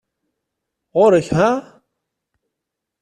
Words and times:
Ɣuṛ-k 0.99 1.27
ha! 1.37 1.51